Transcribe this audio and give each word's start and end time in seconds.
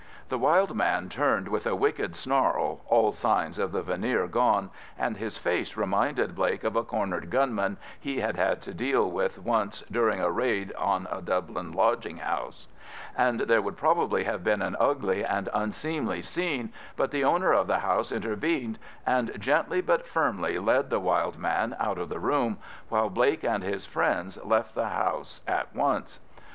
The 0.29 0.39
wild 0.39 0.75
man 0.75 1.09
turned 1.09 1.47
with 1.47 1.67
a 1.67 1.75
wicked 1.75 2.15
snarl, 2.15 2.81
all 2.87 3.11
signs 3.11 3.59
of 3.59 3.71
the 3.71 3.83
veneer 3.83 4.25
gone, 4.25 4.71
and 4.97 5.15
his 5.17 5.37
face 5.37 5.77
reminded 5.77 6.33
Blake 6.33 6.63
of 6.63 6.75
a 6.75 6.81
cornered 6.83 7.29
gunman 7.29 7.77
he 7.99 8.19
had 8.19 8.35
had 8.35 8.63
to 8.63 8.73
deal 8.73 9.11
with 9.11 9.37
once 9.37 9.83
during 9.91 10.19
a 10.19 10.31
raid 10.31 10.73
on 10.73 11.07
a 11.11 11.21
Dublin 11.21 11.71
lodging 11.71 12.17
house; 12.17 12.67
and 13.15 13.41
there 13.41 13.61
would 13.61 13.77
probably 13.77 14.23
have 14.23 14.43
been 14.43 14.63
an 14.63 14.75
ugly 14.79 15.23
and 15.23 15.49
unseemly 15.53 16.23
scene, 16.23 16.73
but 16.97 17.11
the 17.11 17.23
owner 17.23 17.51
of 17.53 17.67
the 17.67 17.77
house 17.77 18.11
intervened, 18.11 18.79
and 19.05 19.31
gently 19.39 19.81
but 19.81 20.07
firmly 20.07 20.57
led 20.57 20.89
the 20.89 20.99
wild 20.99 21.37
man 21.37 21.75
out 21.79 21.99
of 21.99 22.09
the 22.09 22.19
room, 22.19 22.57
while 22.89 23.07
Blake 23.07 23.43
and 23.43 23.63
his 23.63 23.85
friends 23.85 24.43
left 24.43 24.73
the 24.73 24.89
house 24.89 25.41
at 25.47 25.75
once. 25.75 26.17